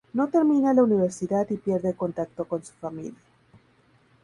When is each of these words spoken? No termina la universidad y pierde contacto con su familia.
No 0.13 0.25
termina 0.29 0.73
la 0.73 0.81
universidad 0.81 1.47
y 1.51 1.57
pierde 1.57 1.93
contacto 1.95 2.45
con 2.45 2.65
su 2.65 2.73
familia. 2.73 3.21